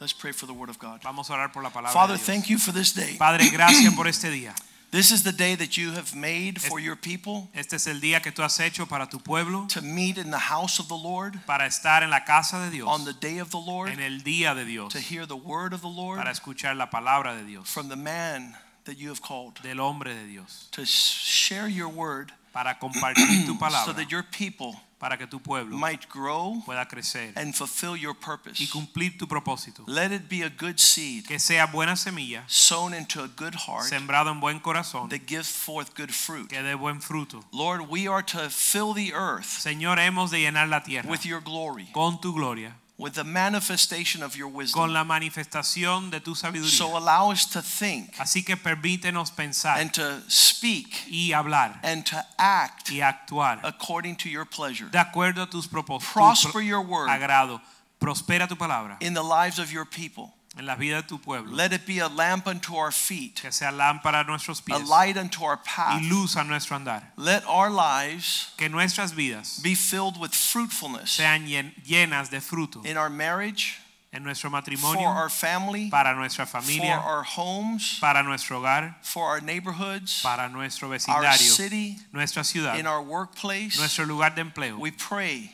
[0.00, 1.02] Let's pray for the word of God.
[1.02, 2.26] Vamos a orar por la palabra Father, de Dios.
[2.26, 3.16] thank you for this day.
[3.18, 4.54] Padre, gracias por este día.
[4.90, 8.20] This is the day that you have made for your people Este es el día
[8.20, 11.38] que tú has hecho para tu pueblo, to meet in the house of the Lord
[11.46, 14.20] para estar en la casa de Dios, on the day of the Lord, en el
[14.22, 17.44] día de Dios, to hear the word of the Lord para escuchar la palabra de
[17.44, 21.88] Dios, from the man that you have called, del hombre de Dios, to share your
[21.88, 26.86] word para compartir tu so that your people para que tu pueblo might grow pueda
[26.86, 28.62] crecer and fulfill your purpose.
[28.62, 29.82] y cumplir tu propósito.
[29.86, 33.86] Let it be a good seed Que sea buena semilla, sown into a good heart
[33.88, 36.48] sembrado en buen corazón, that gives forth good fruit.
[36.48, 37.42] que dé buen fruto.
[37.50, 41.40] Lord, we are to fill the earth Señor, hemos de llenar la tierra with your
[41.40, 44.78] glory, con tu gloria, with the manifestation of your wisdom.
[44.80, 46.68] con la manifestación de tu sabiduría.
[46.70, 52.04] So allow us to think Así que permítenos pensar and to speak y hablar and
[52.06, 54.88] to act y actuar according to your pleasure.
[54.90, 57.60] de acuerdo a tus propósitos, Prosper your word agrado.
[57.98, 60.34] Prospera tu palabra in the lives of your people.
[60.58, 61.54] En la vida de tu pueblo.
[61.54, 65.16] Let it be a lamp unto our feet, que sea lámpara a nuestros a light
[65.16, 66.02] unto our y path.
[66.02, 67.02] luz a nuestro andar.
[67.16, 72.84] Let our lives Que nuestras vidas be filled with fruitfulness sean llen- llenas de fruto
[72.84, 73.78] in our marriage,
[74.12, 76.58] en nuestro for our family, para nuestra for
[76.98, 82.86] our homes, para nuestro hogar, for our neighborhoods, para nuestro our city, nuestra ciudad, in
[82.88, 83.78] our workplace.
[83.78, 84.78] nuestro lugar de empleo.
[84.80, 85.52] We pray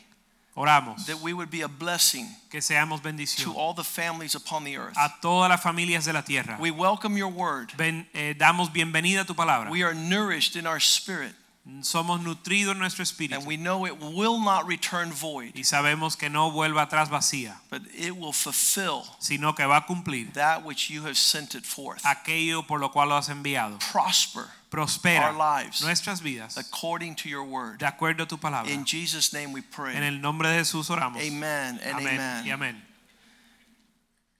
[0.57, 3.01] Oramos that we would be a blessing que seamos
[3.43, 4.97] to all the families upon the earth.
[4.97, 6.57] a todas las familias de la tierra.
[6.59, 7.71] We welcome your word.
[7.77, 9.69] Ven- eh, damos bienvenida a tu palabra.
[9.69, 11.33] We are nourished in our spirit,
[11.81, 16.17] Somos nutridos en nuestro espíritu and we know it will not return void, y sabemos
[16.17, 20.63] que no vuelva atrás vacía, but it will fulfill sino que va a cumplir that
[20.63, 22.01] which you have sent it forth.
[22.05, 23.77] aquello por lo cual lo has enviado.
[23.91, 27.77] Prosper Prospera our lives nuestras vidas according to your word.
[27.79, 28.69] de acuerdo a tu palabra.
[28.69, 29.95] In Jesus' name we En pray.
[29.95, 31.21] el nombre de Jesús oramos.
[31.21, 32.86] Amen and Amén y amen.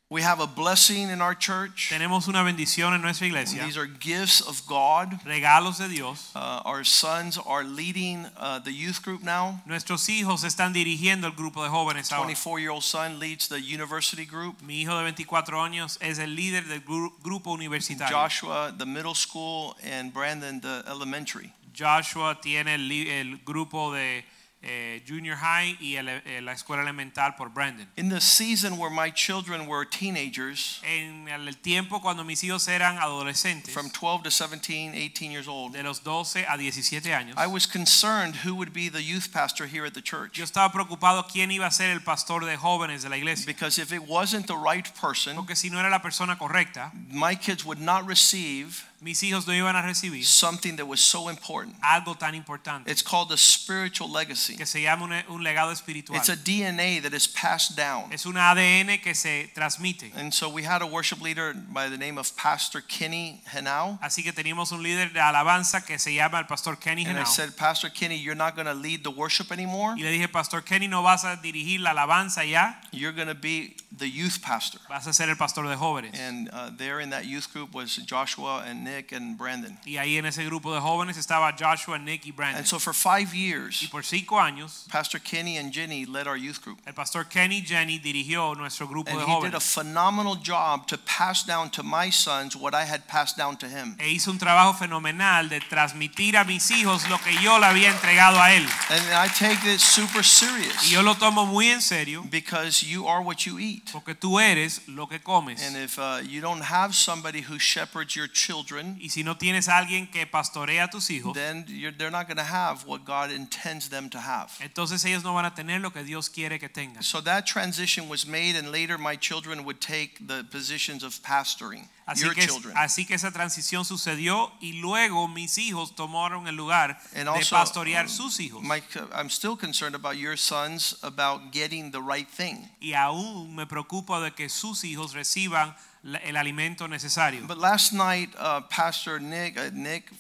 [0.09, 1.89] We have a blessing in our church.
[1.91, 3.65] Tenemos una bendición en nuestra iglesia.
[3.65, 5.19] These are gifts of God.
[5.25, 6.31] Regalos de Dios.
[6.33, 9.59] Uh, our sons are leading uh, the youth group now.
[9.65, 12.27] Nuestros hijos están dirigiendo el grupo de jóvenes ahora.
[12.27, 14.61] 24 year old son leads the university group.
[14.61, 18.15] Mi hijo de 24 años es el líder del gru- grupo universitario.
[18.15, 21.51] Joshua, the middle school, and Brandon, the elementary.
[21.73, 24.23] Joshua tiene el, el grupo de
[24.63, 27.87] eh, junior high y el- eh, la escuela elemental por Brandon.
[27.95, 32.97] In the season where my children were teenagers, En el tiempo cuando mis hijos eran
[32.97, 37.45] adolescentes, from 12 to 17, 18 years old, de los 12 a 17 años, I
[37.47, 40.37] was concerned who would be the youth pastor here at the church.
[40.37, 43.45] yo estaba preocupado quién iba a ser el pastor de jóvenes de la iglesia.
[43.45, 47.35] Because if it wasn't the right person, Porque si no era la persona correcta, my
[47.35, 51.75] kids would not receive mis hijos no iban a recibir something that was so important.
[51.81, 54.55] algo tan importante It's called the spiritual legacy.
[54.57, 56.17] que se llama un, un legado espiritual.
[56.17, 58.11] It's a DNA that is passed down.
[58.11, 60.11] Es un ADN que se transmite.
[60.15, 63.99] And so we had a worship leader by the name of Pastor Kenny Henao.
[64.01, 67.21] Así que teníamos un líder de alabanza que se llama el pastor Kenny And I
[67.21, 67.27] Henao.
[67.27, 69.93] said, Pastor Kenny, you're not going to lead the worship anymore.
[69.95, 73.35] Y le dije, Pastor Kenny, no vas a dirigir la alabanza ya, You're going to
[73.35, 74.79] be the youth pastor.
[74.89, 76.17] vas a ser el pastor de jóvenes.
[76.19, 79.77] And uh, there in that youth group was Joshua and Nick and Brandon.
[79.85, 82.59] Y ahí en ese grupo de jóvenes estaba Joshua, Nick y Brandon.
[82.59, 86.37] And so for five Y years, por cinco años, Pastor Kenny and Jenny led our
[86.37, 86.79] youth group.
[86.85, 90.97] el pastor Kenny Jenny dirigió nuestro grupo And de he did a phenomenal job to
[90.97, 93.95] pass down to my sons what I had passed down to him.
[93.99, 97.89] E hizo un trabajo fenomenal de transmitir a mis hijos lo que yo le había
[97.89, 98.65] entregado a él.
[98.89, 100.83] And I take this super serious.
[100.85, 103.91] Y yo lo tomo muy en serio because you are what you eat.
[103.91, 105.61] porque tú eres lo que comes.
[105.61, 109.67] And if uh, you don't have somebody who shepherds your children, Y si no tienes
[109.67, 111.65] a alguien que pastorea a tus hijos, then
[111.97, 114.51] they're not going to have what God intends them to have.
[114.61, 117.01] entonces ellos no van a tener lo que Dios quiere que tengan.
[117.01, 121.87] So that transition was made, and later my children would take the positions of pastoring.
[122.07, 122.73] Así your que, children.
[122.77, 127.55] así que esa transición sucedió y luego mis hijos tomaron el lugar And de also,
[127.57, 128.63] pastorear um, sus hijos.
[128.63, 132.69] Mike, I'm still concerned about your sons about getting the right thing.
[132.79, 135.75] y aún me preocupa de que sus hijos reciban
[136.15, 137.45] el alimento necesario.
[137.47, 140.11] But last night, uh, Pastor Nick, uh, Nick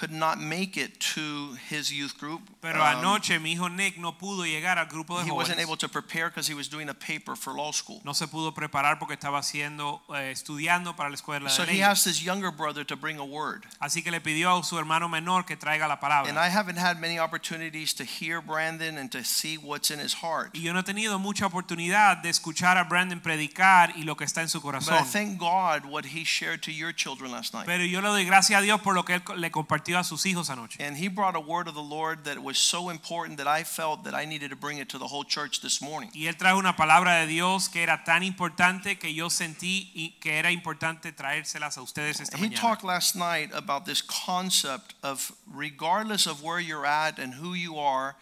[0.00, 2.40] could not make it to his youth group.
[2.62, 5.66] Pero Um, anoche mi hijo Nick no pudo llegar al grupo de he wasn't jóvenes.
[5.66, 8.00] able to prepare because he was doing a paper for law school.
[8.04, 11.74] No se pudo preparar porque estaba haciendo eh, estudiando para la escuela So de he
[11.76, 11.86] leyes.
[11.88, 13.64] asked his younger brother to bring a word.
[13.80, 16.30] Así que le pidió a su hermano menor que traiga la palabra.
[16.30, 20.14] And I haven't had many opportunities to hear Brandon and to see what's in his
[20.22, 20.50] heart.
[20.54, 24.24] Y yo no he tenido mucha oportunidad de escuchar a Brandon predicar y lo que
[24.24, 25.04] está en su But I corazón.
[25.12, 27.66] thank God what he shared to your children last night.
[27.66, 30.24] Pero yo le doy gracias a Dios por lo que él le compartió a sus
[30.24, 30.76] hijos anoche.
[30.80, 34.04] And he brought a word of the Lord that was so important that I felt
[34.04, 36.10] that I needed to bring it to the whole church this morning.
[36.14, 40.16] Y él trajo una palabra de Dios que era tan importante que yo sentí y
[40.20, 42.60] que era importante traérselas a ustedes esta He mañana.
[42.60, 47.78] talked last night about this concept of regardless of where you're at and who you
[47.78, 48.16] are,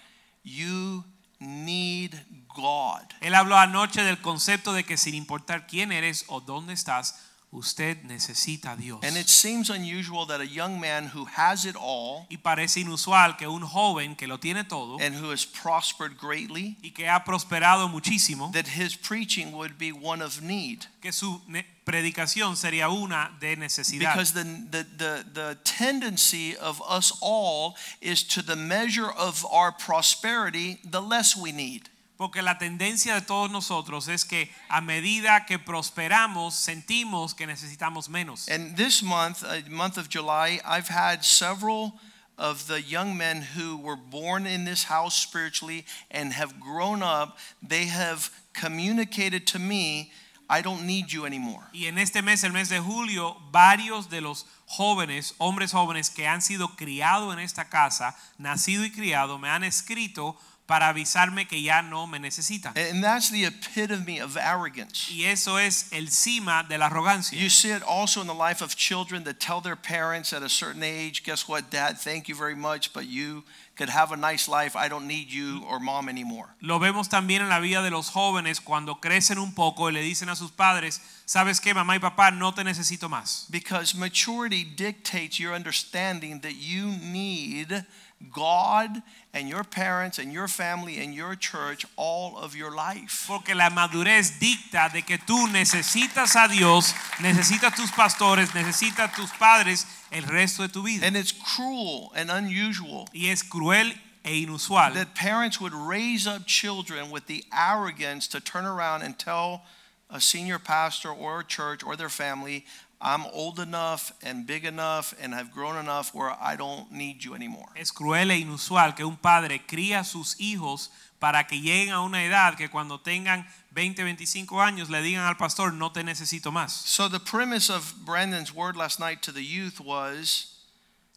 [0.44, 1.04] you
[1.40, 2.18] need
[2.54, 3.02] God.
[3.20, 7.14] Él habló anoche del concepto de que sin importar quién eres o dónde estás,
[7.50, 9.00] usted necesita a Dios.
[9.02, 13.36] And it seems unusual that a young man who has it all Y parece inusual
[13.38, 17.24] que un joven que lo tiene todo and who has prospered greatly, y que ha
[17.24, 20.86] prosperado muchísimo, that his preaching would be one of need.
[21.00, 21.40] que su
[21.84, 24.12] predicación sería una de necesidad.
[24.12, 29.72] Because the, the, the, the tendency of us all is to the measure of our
[29.72, 31.88] prosperity, the less we need.
[32.18, 38.08] Porque la tendencia de todos nosotros es que a medida que prosperamos sentimos que necesitamos
[38.08, 38.48] menos.
[38.48, 41.92] And this month, uh, month of July, I've had several
[42.36, 47.38] of the young men who were born in this house spiritually and have grown up.
[47.62, 50.10] They have communicated to me,
[50.50, 51.68] I don't need you anymore.
[51.72, 56.26] Y en este mes, el mes de julio, varios de los jóvenes, hombres jóvenes que
[56.26, 60.36] han sido criados en esta casa, nacido y criado, me han escrito
[60.68, 62.76] para avisarme que ya no me necesitan.
[62.76, 65.10] And that's the epitome of arrogance.
[65.10, 67.40] Y eso es el cima de la arrogancia.
[67.40, 70.48] You see it also in the life of children that tell their parents at a
[70.50, 73.44] certain age, guess what, dad, thank you very much, but you
[73.76, 74.76] could have a nice life.
[74.76, 76.48] I don't need you or mom anymore.
[76.60, 80.02] Lo vemos también en la vida de los jóvenes cuando crecen un poco y le
[80.02, 83.46] dicen a sus padres, ¿sabes qué, mamá y papá, no te necesito más?
[83.48, 87.86] Because maturity dictates your understanding that you need
[88.32, 93.26] God and your parents and your family and your church all of your life.
[93.28, 99.30] Porque la madurez dicta de que tú necesitas a Dios, necesitas tus pastores, necesitas tus
[99.32, 101.06] padres el resto de tu vida.
[101.06, 103.92] And it's cruel and unusual Y es cruel
[104.24, 109.18] e inusual that parents would raise up children with the arrogance to turn around and
[109.18, 109.62] tell
[110.10, 112.64] a senior pastor or a church or their family,
[113.00, 117.34] I'm old enough and big enough and have grown enough where I don't need you
[117.34, 117.68] anymore.
[117.76, 120.90] Es cruel e inusual que un padre cría a sus hijos
[121.20, 125.36] para que lleguen a una edad que cuando tengan 20, 25 años le digan al
[125.36, 126.72] pastor, no te necesito más.
[126.72, 130.54] So the premise of Brandon's word last night to the youth was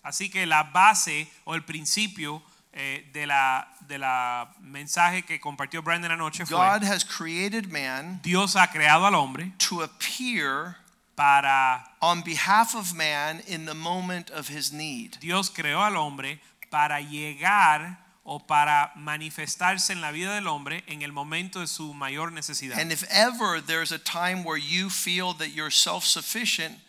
[0.04, 2.42] Así que la base o el principio
[2.74, 8.20] eh, de la de la mensaje que compartió Brandon anoche fue God has created man
[8.24, 10.78] Dios ha creado al hombre to appear
[11.22, 15.20] para on behalf of man in the moment of his need.
[15.20, 16.40] Dios creó al hombre
[16.72, 21.94] para llegar o para manifestarse en la vida del hombre en el momento de su
[21.94, 22.80] mayor necesidad.
[22.80, 26.80] And if ever there's a time where you feel that you're self sufficient,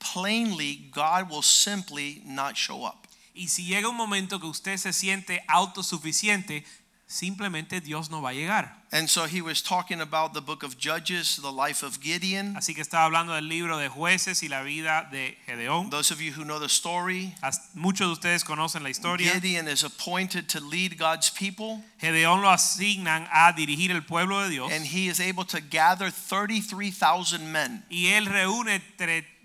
[0.00, 3.08] plainly God will simply not show up.
[3.32, 6.62] Y si llega un momento que usted se siente autosuficiente,
[7.08, 8.76] simplemente Dios no va a llegar.
[8.90, 12.54] And so he was talking about the book of Judges, the life of Gideon.
[12.56, 15.90] Así que estaba hablando del libro de jueces y la vida de Gedeón.
[15.90, 19.32] Those of you who know the story, As- Muchos de ustedes conocen la historia.
[19.34, 24.50] Gideon is appointed to lead God's people, Gedeón lo asignan a dirigir el pueblo de
[24.50, 27.84] Dios and he is able to gather 33,000 men.
[27.90, 29.37] y él reúne tre- tre- 33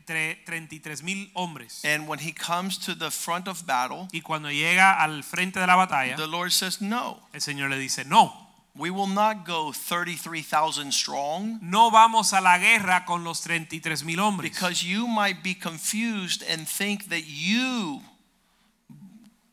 [1.04, 1.82] mil hombres.
[1.84, 5.68] And when he comes to the front of battle, Y cuando llega al frente de
[5.68, 8.34] la batalla, the Lord says, No, el Señor le dice, no,
[8.76, 11.60] we will not go 33,000 strong.
[11.62, 14.52] no vamos a la guerra con los 33 mil hombres.
[14.52, 18.02] Because you might be confused and think that you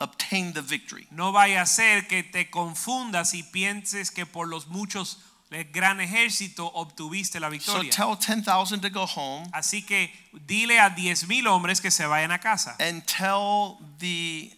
[0.01, 1.07] obtained the victory.
[1.11, 5.19] No vaya a ser que te confundas y pienses que por los muchos
[5.51, 7.91] el gran ejército obtuviste la So victoria.
[7.91, 10.13] tell 10,000 to go home Así que
[10.47, 14.53] dile a 10 mil hombres que se vayan a casa and tell the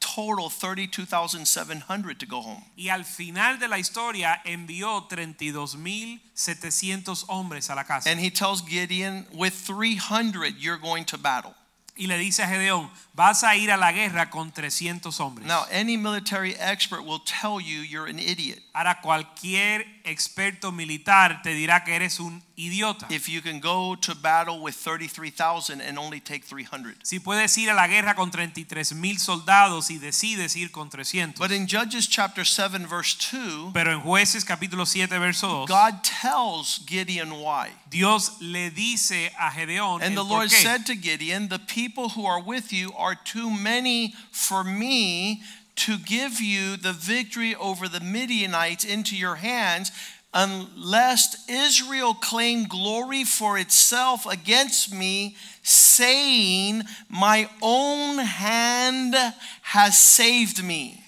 [0.00, 2.62] total 32,700 to go home.
[2.76, 8.20] y al final de la historia envió 32 mil 700 hombres a la casa And
[8.20, 11.54] he tells Gideon, with 300 you're going to battle.
[11.96, 15.46] y le dice a Gedeón vas a ir a la guerra con 300 hombres.
[15.46, 21.54] Now, any military expert will tell you you're an idiot Ahora cualquier experto militar te
[21.54, 23.06] dirá que eres un idiota.
[23.10, 26.96] if you can go to battle with 33,000 and only take 300.
[27.02, 31.38] Si puedes ir a la guerra con 33 mil soldados y decides ir con 300.
[31.38, 36.02] But in Judges chapter 7, verse 2, Pero en Jueces capítulo 7 verso 2, God
[36.04, 37.70] tells Gideon why.
[37.90, 42.42] Dios le dice a Gedeón And the Lord said to Gideon, The people who are
[42.42, 45.42] with you are too many for me
[45.76, 49.90] to give you the victory over the Midianites into your hands,
[50.32, 59.14] unless Israel claim glory for itself against me, saying, My own hand
[59.62, 61.00] has saved me.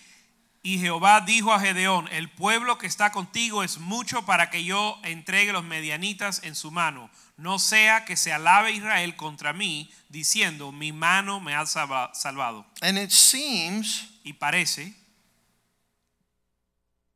[0.63, 4.99] Y Jehová dijo a Gedeón, el pueblo que está contigo es mucho para que yo
[5.05, 7.09] entregue los medianitas en su mano.
[7.39, 12.65] No sea que se alabe Israel contra mí, diciendo, mi mano me ha salva- salvado.
[12.81, 14.95] And it seems Y parece,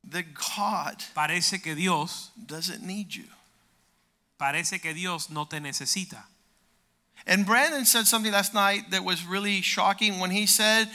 [0.09, 3.27] that God parece que Dios, doesn't need you.
[4.39, 6.27] parece que Dios no te necesita.
[7.27, 10.89] And Brandon said something last night that was really shocking when he said,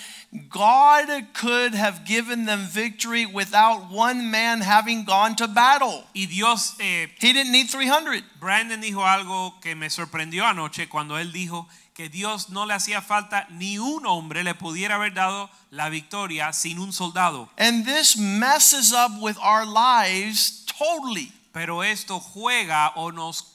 [0.50, 6.04] God could have given them victory without one man having gone to battle.
[6.14, 8.24] Y Dios, eh, He didn't need 300.
[8.40, 13.02] Brandon dijo algo que me sorprendió anoche cuando él dijo que Dios no le hacía
[13.02, 17.50] falta ni un hombre le pudiera haber dado la victoria sin un soldado.
[17.58, 21.32] And this messes up with our lives totally.
[21.54, 23.55] Pero esto juega o nos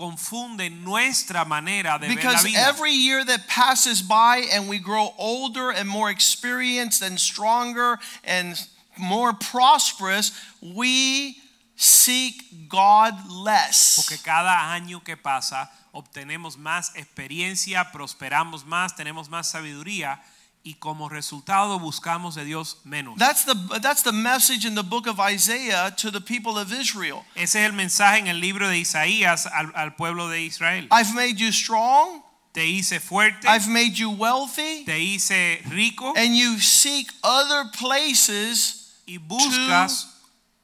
[0.00, 2.58] confunde nuestra manera de ver la Because vida.
[2.58, 8.56] every year that passes by and we grow older and more experienced and stronger and
[8.96, 11.36] more prosperous, we
[11.76, 13.96] seek God less.
[13.96, 20.18] Porque cada año que pasa obtenemos más experiencia, prosperamos más, tenemos más sabiduría
[20.62, 23.18] y como resultado buscamos de Dios menos.
[23.18, 27.24] That's the that's the message in the book of Isaiah to the people of Israel.
[27.34, 30.86] Ese es el mensaje en el libro de Isaías al, al pueblo de Israel.
[30.90, 36.36] I've made you strong, Te hice fuerte, I've made you wealthy, te hice rico and
[36.36, 40.08] you seek other places y buscas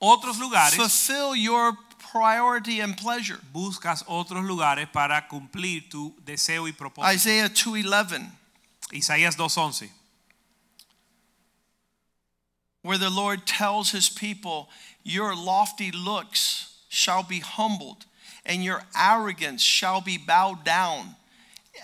[0.00, 1.72] otros lugares, fulfill your
[2.12, 3.38] priority and pleasure.
[3.52, 7.14] buscas otros lugares para cumplir tu deseo y propósito.
[7.14, 8.30] Isaiah 2:11
[8.92, 9.90] Isaías 2:11.
[12.86, 14.70] where the Lord tells his people,
[15.02, 18.06] Your lofty looks shall be humbled,
[18.44, 21.16] and your arrogance shall be bowed down.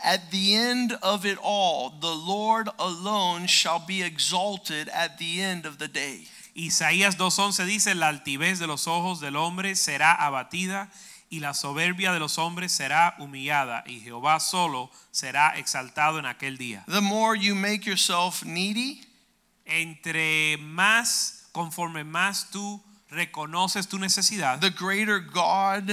[0.05, 5.67] At the end of it all, the Lord alone shall be exalted at the end
[5.67, 6.29] of the day.
[6.57, 10.89] Isaías 2:11 dice, la altivez de los ojos del hombre será abatida
[11.33, 16.59] y la soberbia de los hombres será humillada y Jehová solo será exaltado en aquel
[16.59, 16.85] día.
[16.89, 19.01] The more you make yourself needy,
[19.65, 25.91] Entre más, conforme más tú reconoces tu necesidad, the greater God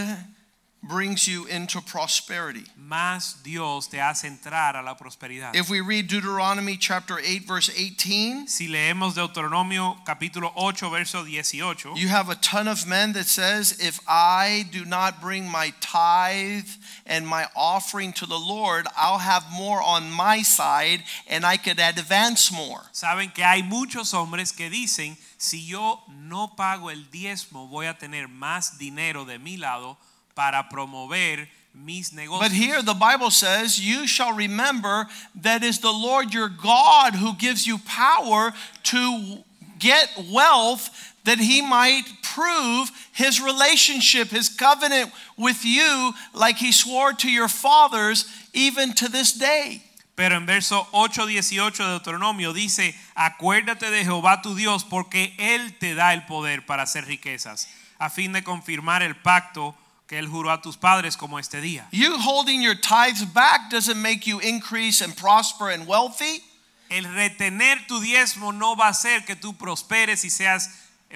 [0.81, 2.63] brings you into prosperity.
[2.77, 5.55] más Dios te hace entrar a la prosperidad.
[5.55, 11.95] If we read Deuteronomy chapter 8, verse 18, Si leemos Deuteronomio capítulo 8 verso 18,
[11.95, 16.69] You have a ton of men that says, if I do not bring my tithe
[17.05, 21.79] and my offering to the Lord, I'll have more on my side and I could
[21.79, 22.81] advance more.
[22.93, 27.97] saben que hay muchos hombres que dicen, si yo no pago el diezmo, voy a
[27.97, 29.97] tener más dinero de mi lado
[30.39, 32.39] para promover mis negocios.
[32.39, 35.05] But here the Bible says, you shall remember
[35.41, 38.53] that is the Lord your God who gives you power
[38.83, 39.39] to
[39.79, 47.11] get wealth that he might prove his relationship, his covenant with you, like he swore
[47.11, 49.83] to your fathers, even to this day.
[50.15, 55.77] Pero en verso 8, 18 de Deuteronomio dice, acuérdate de Jehová tu Dios porque Él
[55.79, 57.67] te da el poder para hacer riquezas,
[57.99, 59.75] a fin de confirmar el pacto
[60.09, 61.87] que Él juró a tus padres como este día.
[61.91, 66.43] You holding your tithes back doesn't make you increase and prosper and wealthy.
[66.89, 70.67] El retener tu diezmo no va a hacer que tú prosperes y seas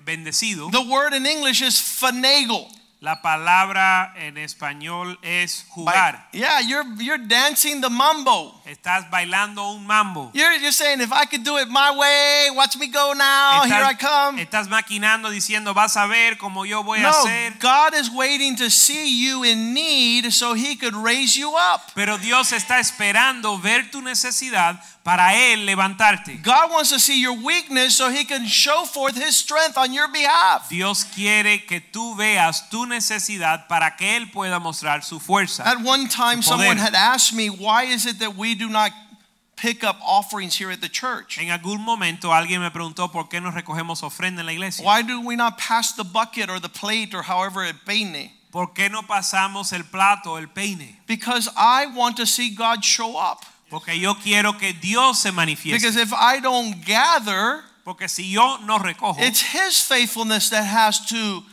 [0.05, 0.69] bendecido.
[0.71, 2.71] The word in English is finagle.
[3.03, 6.29] La palabra en español es By- jugar.
[6.31, 8.61] yeah, you're you're dancing the mambo.
[8.65, 10.31] Estás bailando un mambo.
[10.33, 13.63] You're you're saying if I could do it my way, watch me go now.
[13.65, 14.39] Here I come.
[14.41, 17.59] estás maquinando diciendo, vas a ver cómo yo voy a No, hacer.
[17.59, 21.81] God is waiting to see you in need so he could raise you up.
[21.95, 26.41] Pero Dios está esperando ver tu necesidad para Él levantarte.
[26.41, 30.07] God wants to see your weakness so he can show forth his strength on your
[30.07, 30.69] behalf.
[30.69, 35.65] Dios quiere que tú veas tu necesidad para que Él pueda mostrar su fuerza.
[35.65, 38.91] At one time someone had asked me, why is it that we do not
[39.57, 41.37] pick up offerings here at the church?
[41.37, 44.85] En algún momento alguien me preguntó por qué no recogemos ofrenda en la iglesia.
[44.85, 48.31] Why do we not pass the bucket or the plate or however it peine?
[48.53, 51.01] ¿Por qué no pasamos el plato, el peine?
[51.07, 53.43] Because I want to see God show up.
[53.73, 55.73] Porque yo quiero que Dios se manifieste.
[55.79, 61.03] Because if I don't gather, Porque si yo no recojo, it's His faithfulness that has
[61.07, 61.43] to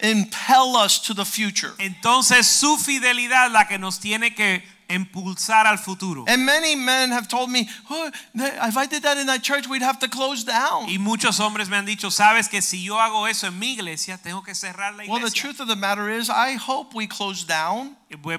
[0.00, 1.72] impel us to the future.
[1.78, 6.24] entonces su fidelidad la que nos tiene que impulsar al futuro.
[6.26, 9.80] And many men have told me, oh, if I did that in that church, we'd
[9.80, 10.86] have to close down.
[10.88, 14.18] Y muchos hombres me han dicho, sabes que si yo hago eso en mi iglesia,
[14.22, 15.40] tengo que cerrar la Well, the iglesia.
[15.40, 17.96] truth of the matter is, I hope we close down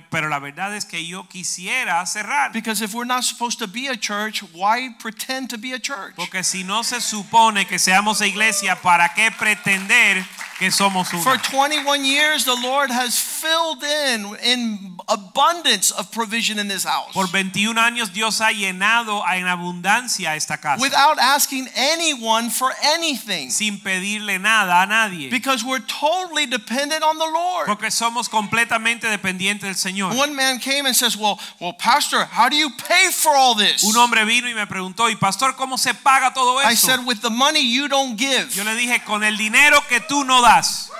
[0.09, 2.51] Pero la verdad es que yo quisiera cerrar.
[2.51, 6.15] because if we're not supposed to be a church, why pretend to be a church?
[6.15, 10.23] Porque si no se supone que seamos iglesia, ¿para qué pretender
[10.59, 11.23] que somos una?
[11.23, 17.11] For 21 years, the Lord has filled in in abundance of provision in this house
[17.13, 20.81] Por 21 años Dios ha llenado en abundancia esta casa.
[20.81, 25.29] without asking anyone for anything sin pedirle nada a nadie.
[25.29, 27.65] because we're totally dependent on the Lord.
[27.65, 30.15] Porque somos completamente dependientes del Señor.
[30.15, 33.83] One man came and says, "Well, well, pastor, how do you pay for all this?"
[33.83, 36.71] Un hombre vino y me preguntó, y pastor, ¿cómo se paga todo esto?
[36.71, 39.99] I said, "With the money you don't give." Yo le dije, con el dinero que
[40.01, 40.91] tú no das.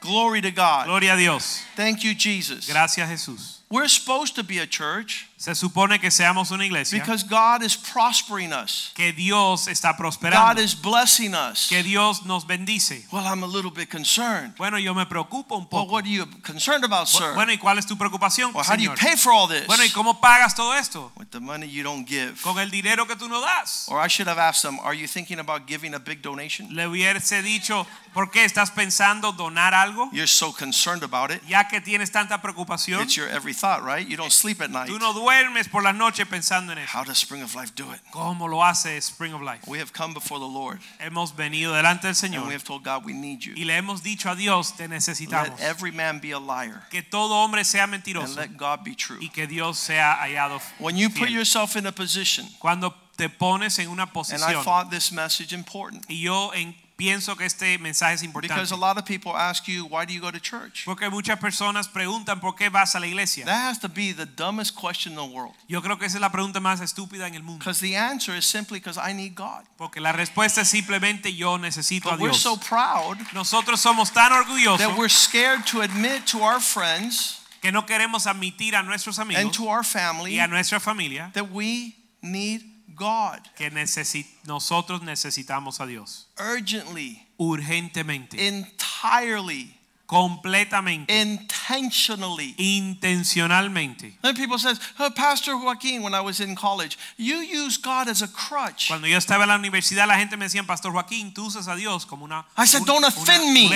[0.00, 0.86] Glory to God.
[0.86, 1.62] Gloria a Dios.
[1.74, 2.66] Thank you, Jesus.
[2.66, 3.56] Gracias Jesús.
[3.68, 6.98] We're supposed to be a church Se supone que seamos una iglesia.
[6.98, 8.90] because God is prospering us.
[8.96, 11.68] que Dios está God is blessing us.
[11.68, 13.06] Que Dios nos bendice.
[13.12, 14.56] Well, I'm a little bit concerned.
[14.56, 15.92] Bueno, yo me preocupo un Well, poco.
[15.92, 17.32] what are you concerned about, sir?
[17.34, 19.68] Bueno, ¿y cuál es tu preocupación, Well, how do you pay for all this?
[19.68, 21.12] Bueno, ¿y cómo pagas todo esto?
[21.16, 22.42] With the money you don't give.
[22.42, 23.86] Con el dinero que tú no das.
[23.86, 26.74] Or I should have asked them, are you thinking about giving a big donation?
[26.74, 30.10] Le hubiese dicho, ¿por qué estás pensando donar algo?
[30.10, 31.40] You're so concerned about it.
[31.46, 34.08] Ya que tienes tanta preocupación, It's your every thought, right?
[34.08, 34.88] You don't sleep at night.
[34.88, 35.35] tú no duermes
[35.70, 36.98] por la noche pensando en eso.
[36.98, 38.00] How does Spring of Life do it?
[38.10, 39.66] ¿Cómo lo hace Spring of Life?
[39.66, 43.04] We have come before the Lord Hemos venido delante del and we have told God
[43.04, 43.54] we need you.
[43.56, 45.58] y le hemos dicho a Dios, te necesitamos.
[45.58, 49.18] Let every man be a liar Que todo hombre sea and let God be true.
[49.20, 53.78] y que Dios sea hallado When you put yourself in a position, Cuando te pones
[53.78, 58.14] en una and I thought this message important y yo en- pienso que este mensaje
[58.14, 60.84] es because a lot of people ask you, why do you go to church?
[60.84, 63.44] porque muchas personas preguntan por qué vas a la iglesia.
[63.44, 66.20] That has to be the dumbest question in the world Yo creo que esa es
[66.20, 69.34] la pregunta más estúpida en el mundo because the answer is simply because I need
[69.34, 69.64] God.
[69.76, 72.42] porque la respuesta es simplemente yo necesito a But we're Dios.
[72.42, 77.70] so proud Nosotros somos tan orgullosos that we're scared to admit to our friends que
[77.72, 81.50] no queremos admitir a nuestros and amigos to our y family a nuestra familia that
[81.50, 82.62] we need
[82.94, 89.74] God que necesi- nosotros necesitamos a Dios urgently, urgentemente, entirely,
[90.06, 92.54] completamente, intentionally.
[92.56, 94.12] intencionalmente.
[94.22, 98.22] Then people says, oh, Pastor Joaquin, when I was in college, you use God as
[98.22, 98.88] a crutch.
[98.88, 101.76] Cuando yo estaba en la universidad, la gente me decía, Pastor Joaquín, tú usas a
[101.76, 103.68] Dios como una, I said, don't offend me.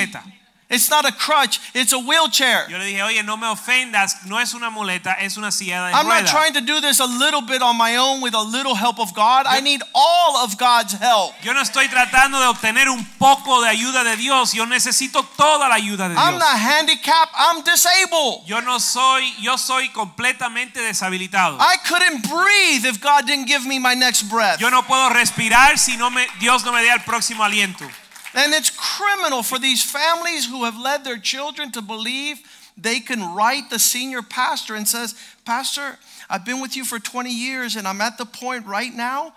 [0.70, 2.66] It's not a crutch, it's a wheelchair.
[2.68, 5.94] Yo le dije, oye, no me ofendas, no es una muleta, es una silla de
[5.94, 8.76] I'm not trying to do this a little bit on my own with a little
[8.76, 9.46] help of God.
[9.48, 11.34] I need all of God's help.
[11.42, 15.68] Yo no estoy tratando de obtener un poco de ayuda de Dios, yo necesito toda
[15.68, 18.46] la ayuda de I'm not handicapped, I'm disabled.
[18.46, 21.58] Yo no soy, yo soy completamente deshabilitado.
[21.58, 24.60] I couldn't breathe if God didn't give me my next breath.
[24.60, 27.84] Yo no puedo respirar si no me, Dios no me dé el próximo aliento.
[28.34, 32.40] And it's criminal for these families who have led their children to believe
[32.76, 35.14] they can write the senior pastor and says,
[35.44, 39.34] "Pastor, I've been with you for 20 years and I'm at the point right now.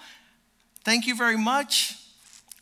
[0.83, 1.95] Thank you very much.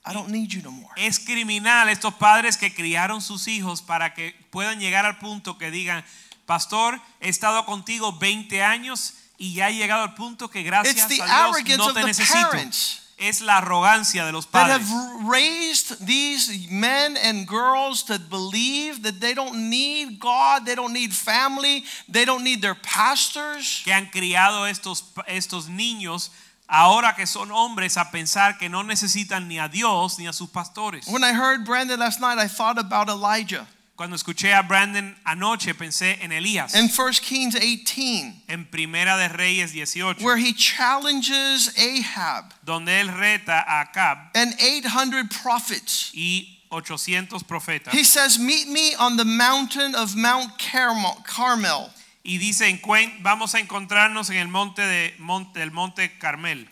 [0.05, 4.13] I don't need you no more." Es criminal estos padres que criaron sus hijos para
[4.13, 6.03] que puedan llegar al punto que digan,
[6.47, 11.21] pastor, he estado contigo 20 años y ya he llegado al punto que gracias the
[11.21, 12.49] a Dios no te necesito.
[12.49, 18.17] parents Es la arrogancia de los that padres have raised these men and girls to
[18.17, 23.81] believe that they don't need God, they don't need family, they don't need their pastors.
[23.83, 26.31] que han criado estos, estos niños
[26.67, 30.49] ahora que son hombres a pensar que no necesitan ni a Dios ni a sus
[30.49, 31.07] pastores.
[31.07, 33.67] When I heard Brandon last night, I thought about Elijah.
[34.01, 39.27] Cuando escuché a Brandon anoche pensé en Elías In 1 Kings 18, en Primera de
[39.27, 46.09] Reyes 18 where he challenges Ahab donde él reta a Acab and 800 prophets.
[46.15, 51.21] y 800 profetas He says, Meet me on the mountain of Mount Carmel.
[51.23, 51.91] Carmel.
[52.23, 52.81] y dice
[53.21, 56.67] vamos a encontrarnos en el monte de monte del monte Carmel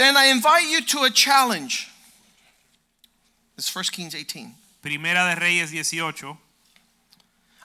[0.00, 1.88] And I invite you to a challenge.
[3.56, 4.57] It's 1 Kings 18.
[4.88, 6.38] Primera de Reyes 18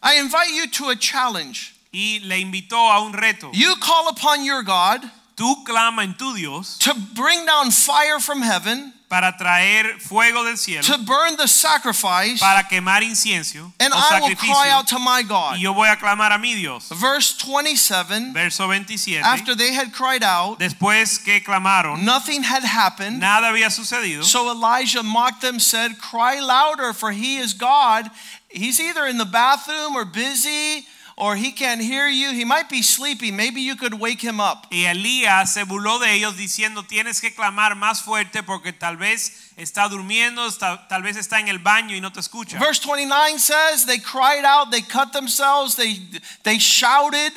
[0.02, 1.74] I invite you to a challenge.
[1.94, 6.36] y le invitó a un reto You call upon your God, tú clama en tu
[6.36, 11.48] Dios to bring down fire from heaven, para traer fuego del cielo, to burn the
[11.48, 15.58] sacrifice, para quemar incienso and o I will cry out to my God.
[15.58, 16.90] y yo voy a clamar a mi Dios.
[16.90, 19.24] Verse 27 Verso 27.
[19.24, 23.20] After they had cried out, Después que clamaron, nothing had happened.
[23.20, 24.24] nada había sucedido.
[24.24, 28.10] So Elijah mocked them, said, Cry louder, for he is God.
[28.50, 32.32] He's either in the bathroom or busy, or he can't hear you.
[32.32, 33.36] He might be sleeping.
[33.36, 34.66] Maybe you could wake him up.
[34.72, 39.52] Y Elías se burló de ellos diciendo, tienes que clamar más fuerte porque tal vez
[39.58, 42.58] está durmiendo, está- tal vez está en el baño y no te escucha.
[42.60, 46.00] Verse 29 says, They cried out, they cut themselves, they,
[46.44, 47.32] they shouted,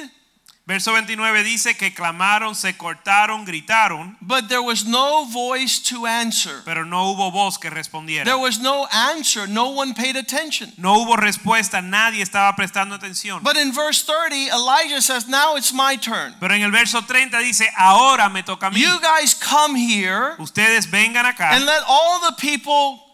[0.66, 6.60] Verso 29 dice que clamaron, se cortaron, gritaron, but there was no voice to answer.
[6.64, 8.24] pero no hubo voz que respondiera.
[8.24, 9.46] There was no answer.
[9.46, 10.72] No one paid attention.
[10.76, 13.44] No hubo respuesta, nadie estaba prestando atención.
[13.44, 16.34] But in verse 30, Elijah says, Now it's my turn.
[16.40, 18.80] Pero en el verso 30 dice, ahora me toca a mí.
[18.80, 23.05] You guys come here Ustedes vengan acá and let all the people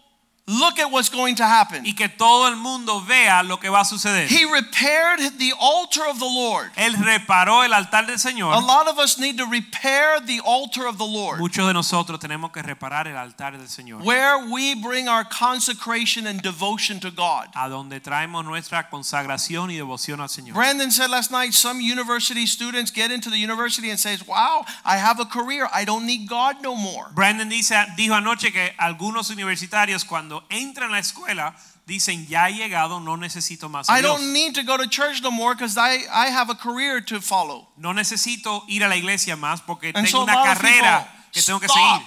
[0.45, 1.85] look at what's going to happen.
[1.85, 4.27] y que todo el mundo vea lo que va a suceder.
[4.27, 6.71] He repaired the altar of the Lord.
[6.75, 10.97] Él reparó el altar del A lot of us need to repair the altar of
[10.97, 14.03] the Lord, Muchos de nosotros tenemos que reparar el altar del Señor.
[14.03, 17.47] where we bring our consecration and devotion to God.
[17.55, 20.55] A donde traemos nuestra consagración y devoción al Señor.
[20.55, 24.97] Brandon said last night some university students get into the university and says, "Wow, I
[24.97, 25.69] have a career.
[25.73, 30.89] I don't need God no more." Brandon dice, dijo anoche que algunos universitarios cuando entran
[30.89, 31.53] a la escuela
[31.85, 35.31] dicen, ya he llegado, no necesito más I don't need to go to church no
[35.31, 37.67] more because I, I have a career to follow.
[37.77, 41.59] No necesito ir a la iglesia más porque And tengo so una carrera que tengo
[41.59, 42.01] que seguir.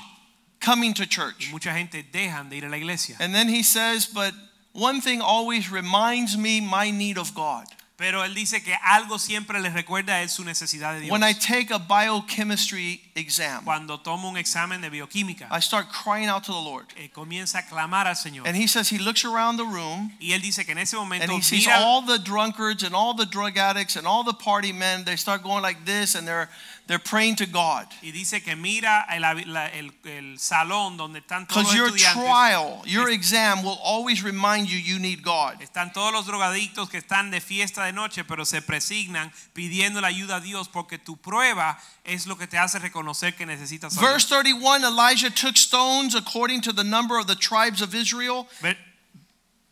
[0.61, 1.51] coming to Y church.
[1.53, 3.17] mucha gente dejan de ir a la iglesia.
[3.21, 4.33] And then he says, but
[4.73, 7.67] one thing always reminds me my need of God.
[7.99, 11.11] Pero él dice que algo siempre les recuerda a él su necesidad de Dios.
[11.11, 16.29] When I take a biochemistry exam, Cuando tomo un examen de bioquímica, I start crying
[16.29, 16.87] out to the Lord.
[16.97, 18.47] eh, comienza a clamar al Señor.
[18.47, 21.25] And he says he looks around the room Y él dice que en ese momento
[21.25, 24.35] and he sees mira, all the drunkards and all the drug addicts and all the
[24.35, 25.05] party men.
[25.05, 26.51] They start going like this and they're
[26.87, 27.87] they're praying to God.
[28.03, 32.13] y dice que mira el, la- el- el salón donde están todos Because los your
[32.13, 35.61] trial, your exam will always remind you you need God.
[35.61, 40.09] Están todos los drogadictos que están de fiesta de noche, pero se presignan pidiendo la
[40.09, 44.01] ayuda a Dios porque tu prueba es lo que te hace reconocer que necesitas a
[44.01, 44.11] Dios.
[44.13, 48.77] Verse 31 Elijah took stones according to the number of the tribes of Israel Ver-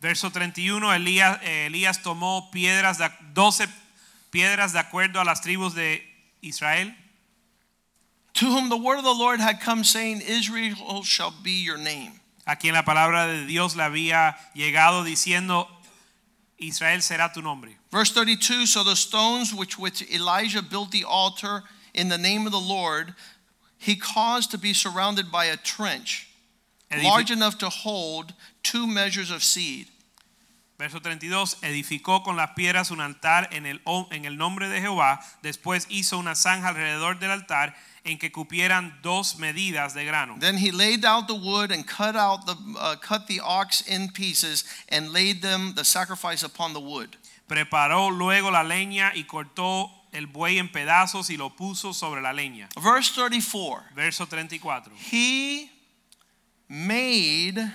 [0.01, 3.67] Verso 31, Elías, eh, Elías tomó piedras de 12
[4.29, 6.03] piedras de acuerdo a las tribus de
[6.41, 6.93] Israel,
[8.33, 12.19] to whom the word of the Lord had come, saying, Israel shall be your name.
[12.45, 15.67] a quien la palabra de Dios le había llegado diciendo,
[16.59, 17.75] Israel será tu nombre.
[17.95, 22.51] Verse 32 So the stones which, which Elijah built the altar in the name of
[22.51, 23.13] the Lord,
[23.77, 26.27] he caused to be surrounded by a trench
[27.03, 29.87] large enough to hold two measures of seed.
[30.77, 33.79] Verso 32, edificó con las piedras un altar en el,
[34.11, 38.93] en el nombre de Jehová, después hizo una zanja alrededor del altar en que cupieran
[39.01, 40.35] dos medidas de grano.
[40.37, 44.09] Then he laid out the wood and cut out the uh, cut the ox in
[44.09, 47.15] pieces and laid them the sacrifice upon the wood.
[47.47, 52.33] Preparó luego la leña y cortó el buey en pedazos y lo puso sobre la
[52.33, 52.69] leña.
[52.81, 53.95] Verse 34.
[53.95, 54.93] Verso 34.
[55.11, 55.69] He
[56.67, 57.71] made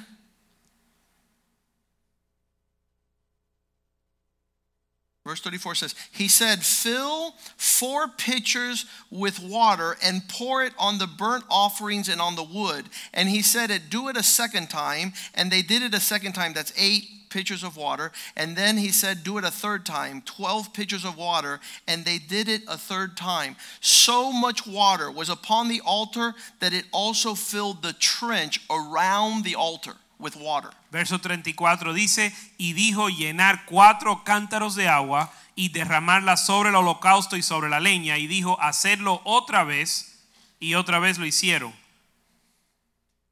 [5.30, 11.06] Verse 34 says, He said, Fill four pitchers with water and pour it on the
[11.06, 12.87] burnt offerings and on the wood.
[13.12, 15.12] And he said it, Do it a second time.
[15.35, 16.52] And they did it a second time.
[16.52, 18.12] That's eight pitchers of water.
[18.36, 20.22] And then he said, Do it a third time.
[20.22, 21.60] 12 pitchers of water.
[21.88, 23.56] And they did it a third time.
[23.80, 29.54] So much water was upon the altar that it also filled the trench around the
[29.54, 30.70] altar with water.
[30.90, 37.36] Verso 34 dice, y dijo llenar cuatro cántaros de agua y derramarla sobre el holocausto
[37.36, 40.26] y sobre la leña, y dijo hacerlo otra vez,
[40.58, 41.74] y otra vez lo hicieron.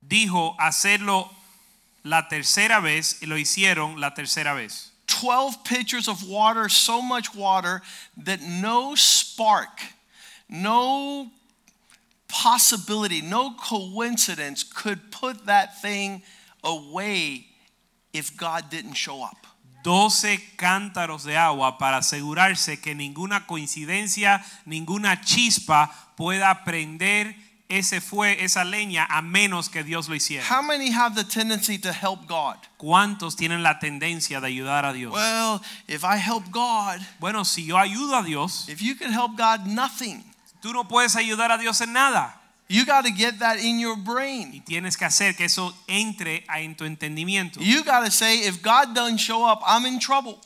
[0.01, 1.31] Dijo hacerlo
[2.09, 4.93] la tercera vez, y lo hicieron la tercera vez.
[5.07, 7.83] 12 pitchers of water, so much water
[8.17, 9.81] that no spark,
[10.49, 11.31] no
[12.29, 16.23] possibility, no coincidence could put that thing
[16.63, 17.47] away
[18.13, 19.47] if God didn't show up.
[19.83, 27.35] 12 cántaros de agua para asegurarse que ninguna coincidencia, ninguna chispa pueda prender
[27.69, 30.45] ese fue esa leña a menos que Dios lo hiciera.
[30.49, 32.57] How many have the tendency to help God?
[32.79, 35.13] ¿Cuántos tienen la tendencia de ayudar a Dios?
[35.13, 39.37] Well, if I help God, Bueno, si yo ayudo a Dios, if you can help
[39.37, 40.25] God, nothing.
[40.63, 42.35] Tú no puedes ayudar a Dios en nada.
[42.71, 44.51] You got to get that in your brain.
[44.53, 47.61] Y tienes que hacer que eso entre a- en tu entendimiento.
[47.61, 50.39] You got to say, if God doesn't show up, I'm in trouble.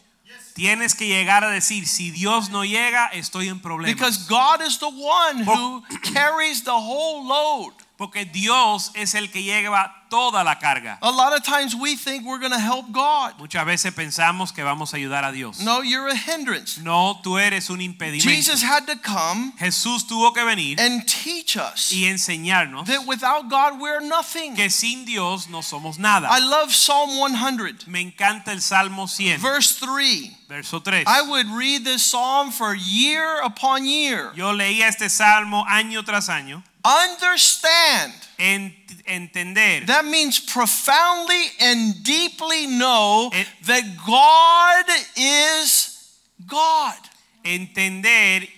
[0.54, 3.94] Tienes que llegar a decir, si Dios no llega, estoy en problemas.
[3.94, 7.72] Because God is the one who carries the whole load.
[7.96, 10.98] Porque Dios es el que lleva toda la carga.
[11.00, 13.32] A lot of times we think we're going to help God.
[13.38, 15.58] Muchas veces pensamos que vamos a ayudar a Dios.
[15.60, 16.76] No, you're a hindrance.
[16.82, 18.28] No, tú eres un impedimento.
[18.28, 23.48] Jesus had to come Jesús tuvo que venir and teach us y enseñarnos that without
[23.48, 24.54] God we're nothing.
[24.54, 26.28] que sin Dios no somos nada.
[26.30, 30.36] I love Psalm 100, Me encanta el Salmo 100, verse 3.
[30.46, 31.04] verso 3.
[31.06, 34.30] I would read this psalm for year upon year.
[34.34, 36.62] Yo leía este salmo año tras año.
[36.84, 38.12] Understand.
[38.44, 38.74] En-
[39.06, 46.96] entender That means profoundly and deeply know It- that God is God.
[47.44, 48.48] entender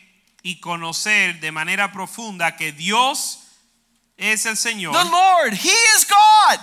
[0.42, 3.40] y conocer de manera profunda que Dios
[4.16, 6.60] es el Señor, The Lord, He is God.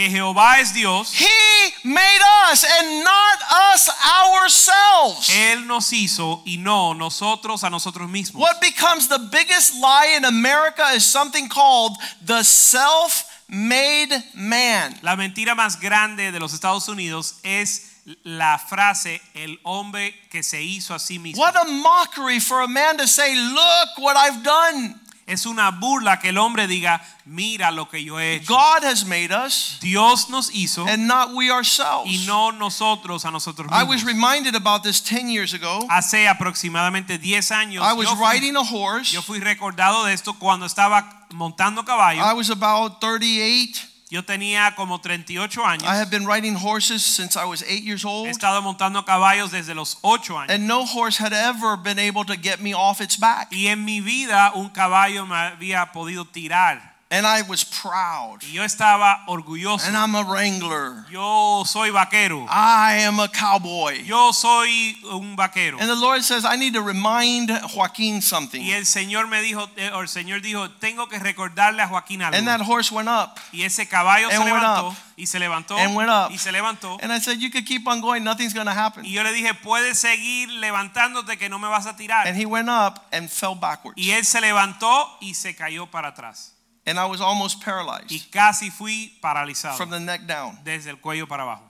[0.00, 3.38] Que Jehová es Dios, He made us and not
[3.74, 3.90] us
[4.24, 5.28] ourselves.
[5.28, 8.40] Él nos hizo y no nosotros a nosotros mismos.
[8.40, 11.92] What becomes the biggest lie in America is something called
[12.24, 14.98] the self made man.
[15.02, 17.82] La mentira más grande de los Estados Unidos es
[18.24, 21.42] la frase el hombre que se hizo a sí mismo.
[21.42, 24.98] What a mockery for a man to say, Look what I've done.
[25.30, 28.52] Es una burla que el hombre diga, mira lo que yo he hecho.
[28.52, 32.10] God has made us Dios nos hizo and not we ourselves.
[32.10, 34.06] y no nosotros a nosotros I was mismos.
[34.14, 35.86] reminded about this 10 years ago.
[35.88, 39.12] Hace aproximadamente 10 años I was yo, fui, riding a horse.
[39.12, 42.20] yo fui recordado de esto cuando estaba montando caballo.
[42.22, 43.89] I was about 38.
[44.10, 45.84] Yo tenía como 38 años.
[45.84, 48.26] I have been riding horses since I was eight years old.
[48.26, 50.50] He estado montando caballos desde los 8 años.
[50.50, 53.52] And no horse had ever been able to get me off its back.
[53.52, 56.89] Y en mi vida un caballo me había podido tirar.
[57.12, 58.38] And I was proud.
[58.42, 59.84] Y yo estaba orgulloso.
[59.88, 61.04] And I'm a wrangler.
[61.10, 62.46] Yo soy vaquero.
[62.48, 64.04] I am a cowboy.
[64.04, 65.78] Yo soy un vaquero.
[65.80, 68.62] And the Lord says, I need to remind Joaquin something.
[68.62, 72.36] Y el Señor me dijo, eh, el Señor dijo, tengo que recordarle a Joaquín algo.
[72.38, 73.40] And that horse went up.
[73.52, 74.96] y ese caballo se And went levantó up.
[75.16, 76.30] y se levantó And went up.
[76.30, 76.96] y se levantó.
[77.02, 79.04] And I said, You could keep on going, nothing's going to happen.
[79.04, 82.28] Y yo le dije, puedes seguir levantándote que no me vas a tirar.
[82.28, 83.98] And he went up and fell backwards.
[84.00, 86.52] y él se levantó y se cayó para atrás.
[86.90, 90.58] And I was almost Y paralyzed casi fui paralizado from the neck down.
[90.64, 91.64] desde el cuello para abajo.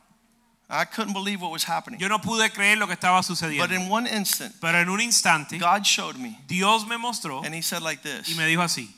[0.73, 1.99] I couldn't believe what was happening.
[2.01, 3.73] Yo no pude creer lo que estaba But sucediendo.
[3.75, 6.39] in one instant, Pero en un instante, God showed me.
[6.47, 8.89] Dios me mostró And he said like this y me dijo así,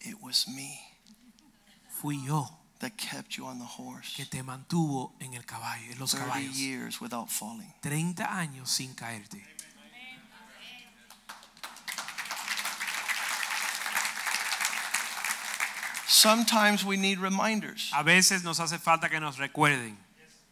[0.00, 0.78] It was me
[2.00, 2.48] fui yo
[2.80, 6.26] that kept you on the horse que te mantuvo en el caballo, en los 30
[6.28, 6.56] caballos.
[6.56, 7.72] years without falling.
[7.82, 9.42] 30 años sin caerte.
[16.06, 19.96] Sometimes we need reminders A veces nos hace falta que nos recuerden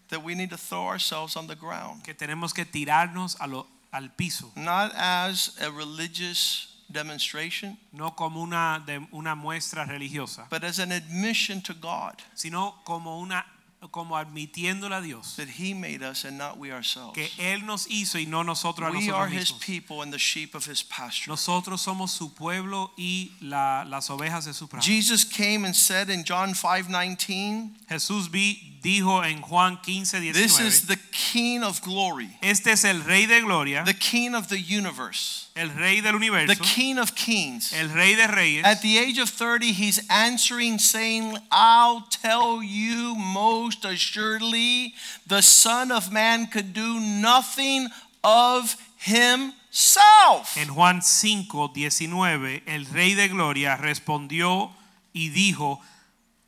[0.08, 3.66] that we need to throw ourselves on the ground, que tenemos que tirarnos a lo-
[3.92, 10.64] al piso, not as a religious demonstration, no como una, de- una muestra religiosa, but
[10.64, 12.14] as an admission to God.
[12.34, 13.44] sino como una
[13.90, 17.14] como admitiéndole a Dios that He made us and not we ourselves.
[17.14, 19.60] que él nos hizo y no nosotros a We are nosotros His mismos.
[19.66, 21.30] people and the sheep of His pasture.
[21.30, 24.82] Nosotros somos su pueblo y la- las ovejas de su prado.
[24.84, 30.66] Jesus came and said in John 5:19, Jesús vi, dijo en Juan 15, This 19,
[30.66, 34.58] is the King of glory, este es el rey de gloria, the King of the
[34.58, 36.48] universe, el rey del universo.
[36.48, 37.72] the King of kings.
[37.72, 38.64] el rey de reyes.
[38.64, 44.94] At the age of 30, he's answering, saying, I'll tell you most assuredly,
[45.26, 47.88] the Son of Man could do nothing
[48.24, 50.56] of himself.
[50.56, 54.70] En Juan 5, 19, el rey de gloria respondió
[55.14, 55.80] y dijo,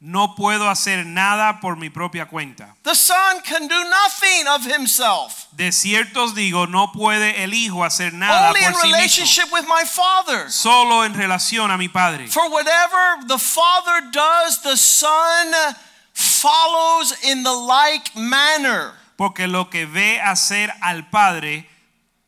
[0.04, 2.76] no puedo hacer nada por mi propia cuenta.
[2.82, 7.82] The Son can do nothing of himself, De cierto os digo, no puede el hijo
[7.84, 10.50] hacer nada only in por sí mismo, relationship with my Father.
[10.50, 12.26] solo en relación a mi Padre.
[12.26, 15.54] For whatever the Father does, the Son
[16.12, 18.92] follows in the like manner.
[19.16, 21.66] Porque lo que ve hacer al Padre,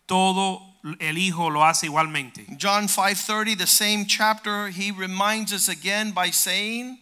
[0.06, 0.62] todo
[0.98, 2.46] el hijo lo hace igualmente.
[2.58, 7.00] John 5:30, the same chapter, he reminds us again by saying,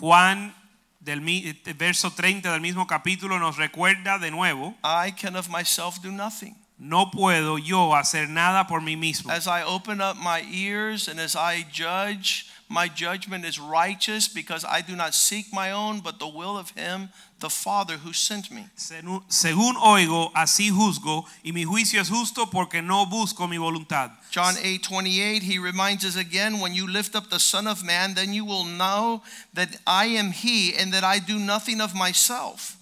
[0.00, 0.54] Juan
[0.98, 6.00] del eh, verso 30 del mismo capítulo nos recuerda de nuevo, I can of myself
[6.00, 6.56] do nothing.
[6.80, 9.30] no puedo yo hacer nada por mí mismo.
[9.30, 14.64] As I open up my ears and as I judge My judgment is righteous because
[14.64, 17.08] I do not seek my own, but the will of him,
[17.40, 18.66] the Father who sent me.
[18.76, 24.12] Según oigo, así juzgo, y mi juicio es justo porque no busco mi voluntad.
[24.30, 28.14] John 8 28, he reminds us again when you lift up the Son of Man,
[28.14, 32.76] then you will know that I am he and that I do nothing of myself.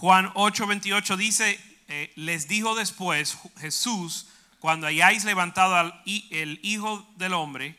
[0.00, 1.56] Juan 8:28 dice,
[1.88, 4.24] eh, les dijo después Jesús,
[4.58, 5.94] cuando hayáis levantado al
[6.32, 7.76] el Hijo del Hombre,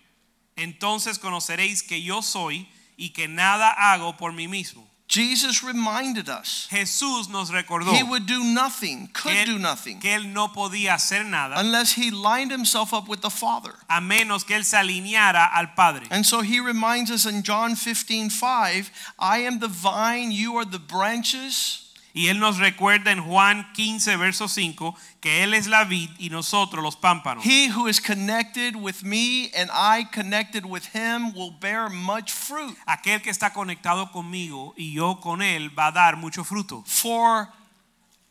[0.56, 4.88] entonces conoceréis que yo soy y que nada hago por mí mismo.
[5.06, 10.16] Jesus reminded us Jesús nos recordó he would do nothing, que could do nothing, que
[10.16, 13.74] él no podía hacer nada unless he lined himself up with the Father.
[13.90, 16.08] a menos que él se alineara al Padre.
[16.10, 20.66] And so he reminds us in John 15 5, I am the vine, you are
[20.66, 21.83] the branches.
[22.16, 26.30] Y él nos recuerda en Juan 15, verso 5, que él es la vid y
[26.30, 27.44] nosotros los pámpanos.
[27.44, 32.78] He who is connected with me and I connected with him will bear much fruit.
[32.86, 36.84] Aquel que está conectado conmigo y yo con él va a dar mucho fruto.
[36.86, 37.50] For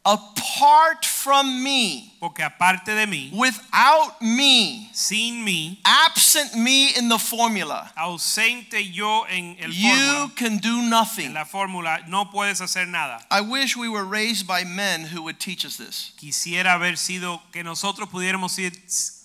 [0.05, 7.19] apart from me, Porque aparte de mí, without me, sin mí, absent me in the
[7.19, 11.33] formula, ausente yo en el you fórmula, can do en nothing.
[11.35, 13.25] la fórmula, no puedes hacer nada.
[13.31, 16.13] I wish we were raised by men who would teach us this.
[16.19, 18.73] Quisiera haber sido que nosotros pudiéramos ser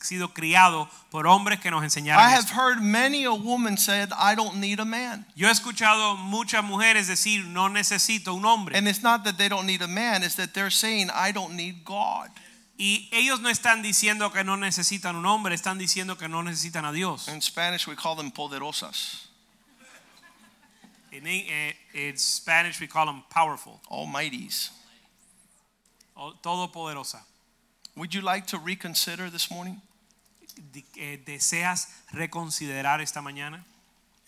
[0.07, 4.59] sido criados por hombres que nos I have heard many a woman said, I don't
[4.59, 5.25] need a man.
[5.35, 9.49] Yo he escuchado muchas mujeres decir no necesito un hombre And it's not that they
[9.49, 12.29] don't need a man, it's that they're saying, I don't need God.
[12.79, 16.85] y ellos no están diciendo que no necesitan un hombre, están diciendo que no necesitan
[16.85, 17.27] a Dios.
[17.27, 19.27] In Spanish, we call them poderosas,
[21.11, 24.69] In, eh, in Spanish we call them powerful, almighties.
[26.43, 27.21] todopoderosa.
[27.95, 29.81] Would you like to reconsider this morning
[30.95, 33.63] eh, ¿Deseas reconsiderar esta mañana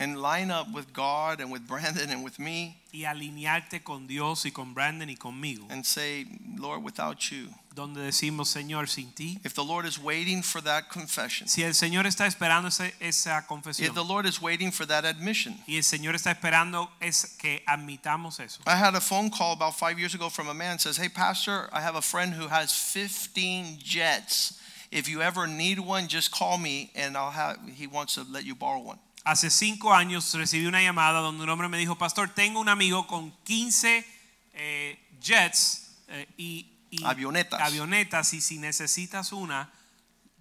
[0.01, 4.45] and line up with God and with Brandon and with me y alinearte con Dios
[4.45, 5.67] y con Brandon y conmigo?
[5.69, 6.25] and say,
[6.57, 7.49] Lord, without you?
[7.75, 9.39] Donde decimos, Señor, sin ti.
[9.43, 13.45] If the Lord is waiting for that confession, Si el Señor está esperando ese- esa
[13.45, 15.57] confesión if the Lord is waiting for that admission.
[15.67, 18.61] y el Señor está esperando es que admitamos eso.
[18.65, 21.69] I had a phone call about five years ago from a man says, Hey, Pastor,
[21.73, 24.55] I have a friend who has 15 jets.
[24.91, 28.43] If you ever need one, just call me and I'll have, he wants to let
[28.43, 28.99] you borrow one.
[29.25, 33.05] Hace cinco años recibí una llamada donde un hombre me dijo, Pastor, tengo un amigo
[33.05, 34.05] con 15
[34.53, 37.61] eh, jets eh, y, y Avionetas.
[37.61, 39.69] avionetas y si necesitas una,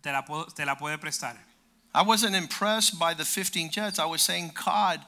[0.01, 1.37] te la, te la puede prestar.
[1.95, 3.99] I wasn't impressed by the 15 jets.
[3.99, 5.01] I was saying, God,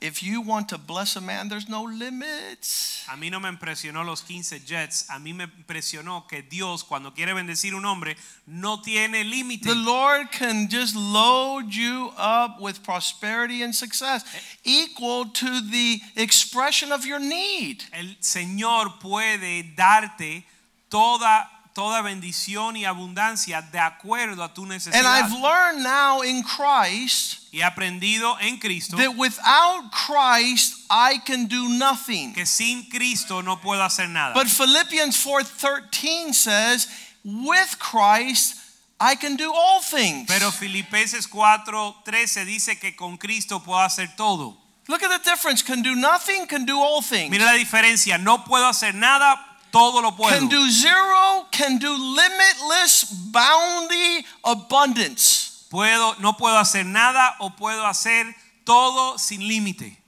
[0.00, 3.04] if you want to bless a man, there's no limits.
[3.08, 7.12] A mí no me impresionó los 15 jets, a mí me impresionó que Dios cuando
[7.14, 9.64] quiere bendecir un hombre no tiene límite.
[9.64, 14.24] The Lord can just load you up with prosperity and success
[14.64, 17.84] equal to the expression of your need.
[17.92, 20.44] El Señor puede darte
[20.90, 25.04] toda toda bendición y abundancia de acuerdo a tu And necesidad.
[25.04, 31.46] I've learned now in Christ y he aprendido en Cristo that without Christ I can
[31.46, 32.32] do nothing.
[32.32, 34.32] que sin Cristo no puedo hacer nada.
[34.32, 36.88] But Philippians 4:13 says,
[37.22, 38.56] with Christ
[38.98, 40.26] I can do all things.
[40.28, 44.56] Pero Filipenses 4:13 dice que con Cristo puedo hacer todo.
[44.88, 45.62] Look at the difference.
[45.62, 47.30] Can do nothing, can do all things.
[47.30, 49.36] Mira la diferencia, no puedo hacer nada,
[49.76, 50.30] todo lo puedo.
[50.30, 55.66] Can do zero, can do limitless, bounty, abundance.
[55.70, 58.34] Puedo no puedo hacer nada o puedo hacer
[58.64, 59.98] todo sin límite.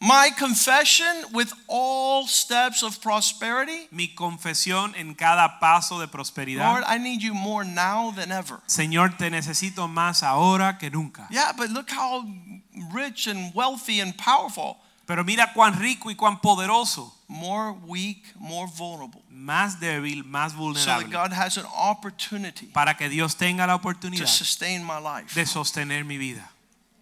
[0.00, 3.86] My confession with all steps of prosperity.
[3.92, 6.74] Mi confesión en cada paso de prosperidad.
[6.74, 8.60] Lord, I need you more now than ever.
[8.66, 11.28] Señor, te necesito más ahora que nunca.
[11.30, 12.24] Yeah, but look how
[12.92, 14.78] rich and wealthy and powerful.
[15.06, 19.22] Pero mira cuán rico y cuán poderoso, More weak, more vulnerable.
[19.30, 20.82] más débil, más vulnerable.
[20.84, 24.98] So that God has an opportunity para que Dios tenga la oportunidad to sustain my
[24.98, 25.34] life.
[25.34, 26.48] de sostener mi vida.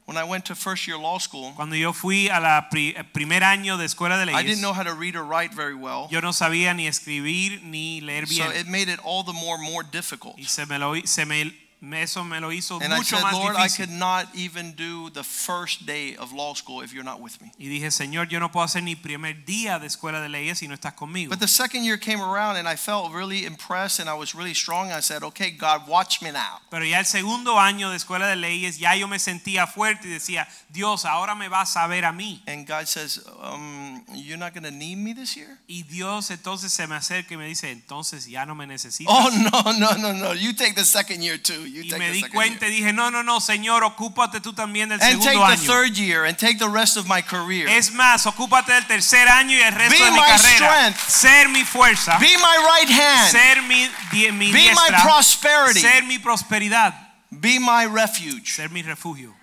[0.07, 3.05] When I went to first year law school, Cuando yo fui a la pri- eh,
[3.05, 5.75] primer año de escuela de leyes, I didn't know how to read or write very
[5.75, 6.09] well.
[6.11, 8.47] yo no sabía ni escribir ni leer bien.
[8.49, 10.37] So it made it all the more more difficult.
[10.38, 11.55] y se me lo, se me, me-
[11.95, 15.25] eso me lo hizo And I said, más Lord, I could not even do the
[15.25, 17.53] first day of law school if you're not with me.
[17.59, 20.69] Y dije, Señor, yo no puedo hacer ni primer día de escuela de leyes si
[20.69, 21.31] no estás conmigo.
[21.31, 24.55] But the second year came around and I felt really impressed and I was really
[24.55, 24.93] strong.
[24.93, 26.61] I said, okay, God, watch me now.
[26.71, 30.11] Pero ya el segundo año de escuela de leyes, ya yo me sentía fuerte y
[30.11, 32.43] decía, Dios, ahora me vas a ver a mí.
[32.47, 35.59] And God says, um, you're not going to need me this year?
[35.66, 39.12] Y Dios entonces se me acerca y me dice, entonces ya no me necesitas.
[39.12, 40.35] Oh, no, no, no, no.
[40.35, 41.70] You take the second year too.
[41.73, 42.81] You Y take me the di second cuenta y year.
[42.89, 45.66] dije, no, no, no, Señor, ocúpate tú también del And take segundo the año.
[45.66, 47.68] third year and take the rest of my career.
[47.68, 50.93] Es más, ocúpate del tercer año y el resto Be de mi my carrera.
[50.93, 51.09] strength.
[51.09, 53.31] Ser mi fuerza, Be my right hand.
[53.31, 55.81] ser mi, die- mi Be my diestra, prosperity.
[55.81, 56.95] ser mi prosperidad,
[57.31, 58.53] Be my refuge.
[58.55, 59.35] ser mi refugio.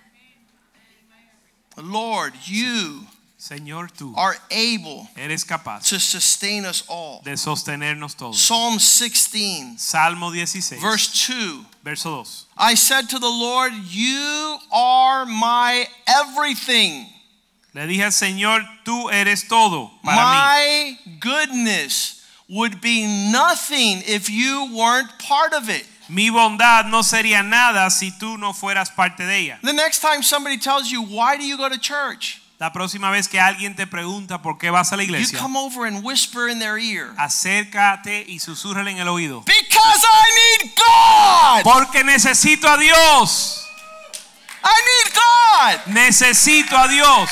[1.76, 3.06] Lord, you
[3.40, 7.22] Señor, tú are able eres capaz to sustain us all.
[7.22, 8.36] de sostenernos todos.
[8.40, 11.64] Psalm 16, Salmo 16, verse 2.
[11.84, 12.46] verso 2.
[12.56, 17.06] I said to the Lord, You are my everything.
[17.74, 20.98] Le dije al Señor, tú eres todo para mí.
[20.98, 25.86] My goodness would be nothing if you weren't part of it.
[26.08, 29.58] Mi bondad no sería nada si tú no fueras parte de ella.
[29.62, 32.42] The next time somebody tells you, Why do you go to church?
[32.58, 35.56] La próxima vez que alguien te pregunta por qué vas a la You iglesia, come
[35.56, 39.44] over and whisper in their ear, acércate y susúrrale en el oído.
[39.44, 41.62] Because I need God!
[41.62, 43.64] Porque necesito a Dios.
[44.64, 45.94] I need God!
[45.94, 47.30] Necesito a Dios.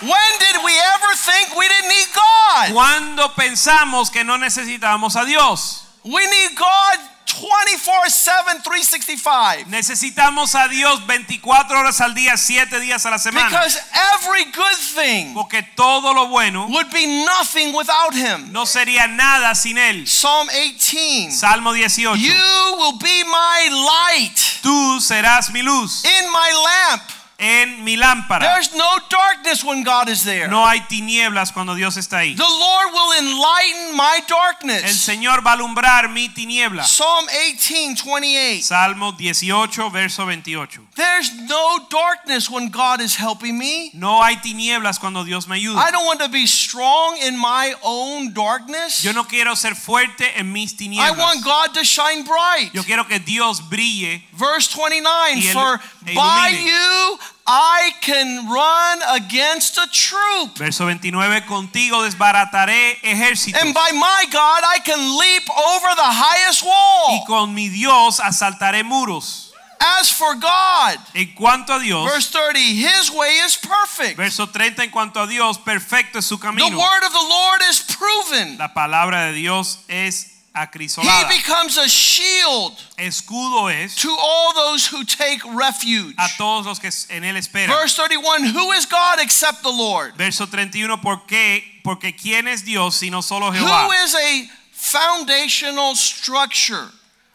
[0.00, 2.72] When did we ever think we didn't need God?
[2.72, 5.84] Cuando pensamos que no necesitábamos a Dios.
[6.04, 9.68] We need God 24 7, 365.
[9.68, 13.48] Necesitamos a Dios 24 horas al día, 7 días a la semana.
[13.48, 13.78] Because
[14.14, 18.52] every good thing Porque todo lo bueno would be nothing without Him.
[18.52, 20.06] no sería nada sin Él.
[20.06, 22.16] Psalm 18 Salmo 18.
[22.16, 27.02] You will be my light Tú serás mi luz in my lamp.
[27.42, 28.40] En mi lámpara.
[28.54, 30.46] There's no darkness when God is there.
[30.48, 32.36] No hay tinieblas cuando Dios está ahí.
[32.36, 34.84] The Lord will enlighten my darkness.
[34.84, 34.94] El.
[34.94, 36.84] Señor va a alumbrar mi tiniebla.
[36.84, 38.62] Psalm 18 28.
[38.62, 40.80] Salmo 18, verso 28.
[40.94, 43.90] There's no darkness when God is helping me.
[43.94, 45.78] No hay tinieblas cuando Dios me ayuda.
[45.78, 49.02] I don't want to be strong in my own darkness.
[49.02, 51.08] Yo no quiero ser fuerte en mis tinieblas.
[51.08, 52.70] I want God to shine bright.
[52.72, 54.22] Yo quiero que Dios brille.
[54.32, 55.80] Verse 29 el- For
[56.14, 60.56] by you I can run against a troop.
[60.56, 61.42] Verso 29.
[61.46, 63.60] Contigo desbarataré ejércitos.
[63.60, 67.18] And by my God I can leap over the highest wall.
[67.20, 69.52] Y con mi Dios asaltaré muros.
[69.98, 72.08] As for God, En cuanto a Dios.
[72.08, 74.16] verse 30, his way is perfect.
[74.16, 74.84] Verso 30.
[74.84, 76.70] En cuanto a Dios, perfecto es su camino.
[76.70, 78.58] The word of the Lord is proven.
[78.58, 85.04] La palabra de Dios es He becomes a shield Escudo es to all those who
[85.04, 86.14] take refuge.
[86.18, 87.68] a todos los que en él esperan.
[87.68, 90.14] Verse 31 Who is God except the Lord?
[90.16, 91.62] Verso 31, ¿por qué?
[91.82, 93.86] Porque ¿quién es Dios sino solo Jehová?
[93.86, 96.90] Who is a foundational structure,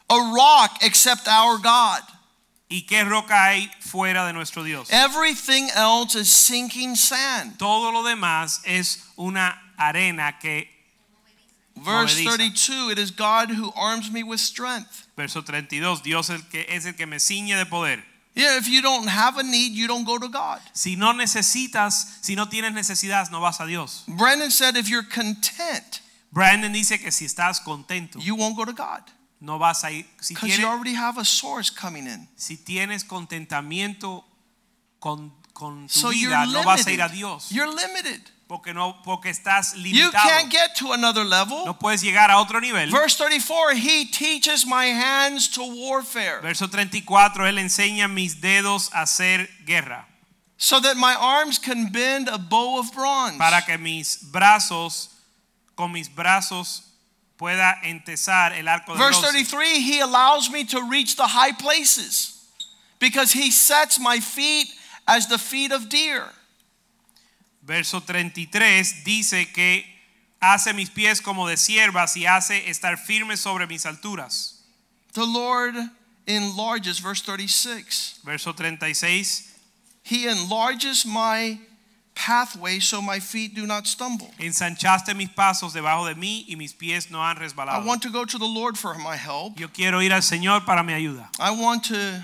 [0.09, 2.01] a rock except our God?
[2.69, 4.89] ¿Y qué roca hay fuera de nuestro Dios?
[4.91, 7.57] Everything else is sinking sand.
[7.57, 10.69] Todo lo demás es una arena que,
[11.83, 15.07] Verse 32 It is God who arms me with strength.
[15.15, 18.03] verso 32, Dios el que, es el que me ciñe de poder.
[18.35, 20.59] Yeah, if you don't have a need, you don't go to God.
[20.73, 24.03] Si no necesitas, si no tienes necesidad, no vas a Dios.
[24.07, 26.01] Brendan said if you're content,
[26.31, 29.01] Brandon dice que si estás contento, you won't go to God
[29.39, 30.05] no vas a ir.
[30.19, 32.27] Si because you already have a source coming in.
[32.35, 34.23] si tienes contentamiento
[34.99, 37.09] con, con tu So vida, no vas a ir a.
[37.09, 37.51] Dios.
[37.51, 38.21] You're limited.
[38.47, 41.65] Porque, no, porque estás You can't get to another level.
[41.65, 42.89] No puedes llegar a otro nivel.
[42.89, 49.01] Verse 34 He teaches my hands to warfare Verso 34, Él enseña mis dedos a
[49.01, 50.05] hacer guerra,
[50.55, 53.37] so that my arms can bend a bow of bronze.
[53.37, 55.09] para que mis brazos,
[55.75, 56.83] con mis brazos,
[57.37, 59.43] pueda entesar el arco de Verse bronce.
[59.43, 62.45] 33 He allows me to reach the high places
[62.97, 64.67] because He sets my feet
[65.05, 66.23] as the feet of deer.
[67.67, 69.83] Verso 33 dice que
[70.39, 74.63] hace mis pies como de siervas y hace estar firme sobre mis alturas.
[75.13, 75.75] The Lord
[76.25, 78.21] enlarges, verse 36.
[78.23, 79.53] Verso 36,
[80.03, 81.59] He enlarges my
[82.15, 84.31] pathway so my feet do not stumble.
[84.39, 87.85] ensanchaste mis pasos debajo de mí y mis pies no han I resbalado.
[87.85, 89.59] want to go to the Lord for my help.
[89.59, 91.29] Yo quiero ir al Señor para mi ayuda.
[91.39, 92.23] I want to.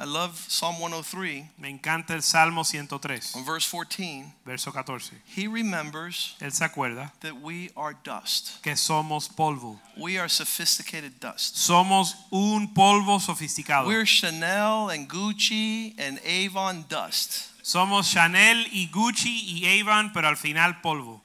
[0.00, 4.32] I love Psalm 103, Me encanta el Salmo 103, On verse 14.
[4.44, 5.16] verso 14.
[5.36, 8.62] He remembers Él se acuerda that we are dust.
[8.62, 9.80] que somos polvo.
[9.96, 11.56] We are sophisticated dust.
[11.56, 13.88] Somos un polvo sofisticado.
[13.88, 17.48] We're Chanel and Gucci and Avon dust.
[17.62, 21.20] Somos Chanel y Gucci y Avon, pero al final polvo.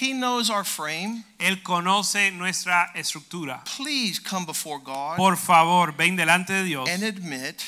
[0.00, 1.24] He knows our frame.
[1.38, 3.62] Él conoce nuestra estructura.
[3.76, 7.62] Please come before God Por favor, ven delante de Dios and admit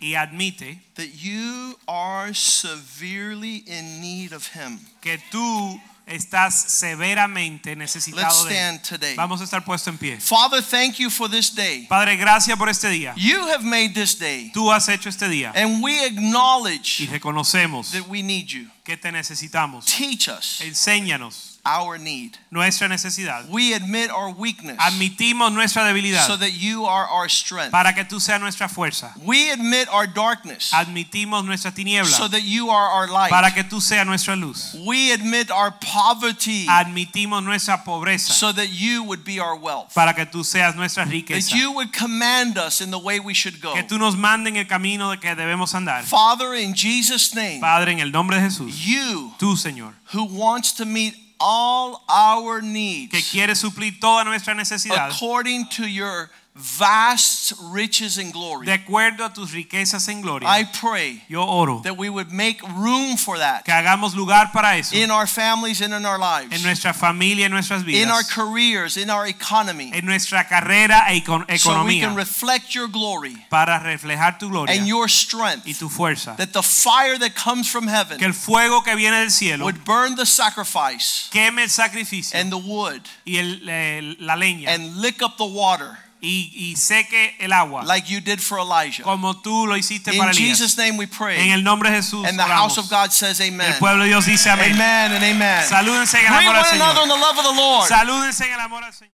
[0.00, 4.80] y admite that you are severely in need of Him.
[5.00, 8.56] que tú estás severamente Let's necesitado de él.
[8.56, 9.14] stand today.
[9.14, 10.16] Vamos a estar puesto en pie.
[10.18, 11.86] Father, thank you for this day.
[11.88, 13.14] Padre, gracias por este día.
[13.16, 17.92] You have made this day, Tú has hecho este día and we y acknowledge reconocemos
[17.92, 18.66] that we need you.
[18.84, 19.84] que te necesitamos.
[19.86, 22.36] Teach us Enséñanos our need.
[22.50, 23.48] nuestra necesidad.
[23.48, 27.70] We admit our weakness Admitimos nuestra debilidad so that you are our strength.
[27.72, 29.12] para que tú seas nuestra fuerza.
[29.24, 33.30] We admit our darkness Admitimos nuestra tiniebla so that you are our light.
[33.30, 34.74] para que tú seas nuestra luz.
[34.86, 39.94] We admit our poverty Admitimos nuestra pobreza so that you would be our wealth.
[39.94, 41.50] para que tú seas nuestra riqueza.
[41.50, 43.74] That you would command us in the way we should go.
[43.74, 46.02] Que tú nos mandes en el camino de que debemos andar.
[46.04, 50.72] Father, in Jesus' name, Padre, en el nombre de Jesús, you tú, Señor, who wants
[50.72, 53.10] to meet all our needs.
[53.10, 58.66] que needs quieres suplir toda nuestra necesidad according to your vast riches and glory.
[58.66, 60.48] de acuerdo a tus riquezas en gloria.
[60.48, 64.76] I pray Yo oro that we would make room for that que hagamos lugar para
[64.76, 68.02] eso in our families and in our lives, en nuestra familia, en nuestras vidas.
[68.02, 72.74] in our careers, in our economy, en nuestra carrera e econ- so we can reflect
[72.74, 75.66] your glory para reflejar tu gloria and your strength.
[75.66, 76.36] y tu fuerza.
[76.36, 78.18] That the fire that comes from heaven.
[78.18, 82.50] Que el fuego que viene del cielo would burn the sacrifice queme el sacrificio and
[82.50, 87.34] the wood y el- el- la leña and lick up the water y, y seque
[87.40, 89.02] el agua like you did for Elijah.
[89.02, 90.36] como tú lo hiciste para In.
[90.36, 91.50] Jesus' name we En pray.
[91.50, 93.74] el nombre de Jesús And the house of God says El amen.
[93.78, 94.72] pueblo de Dios dice amén.
[94.74, 95.66] Amen and amen.
[95.66, 96.90] Salúdense en el amor al Señor.
[97.02, 97.88] in the love of the Lord.
[97.88, 99.08] Salúdense en el amor al Señor.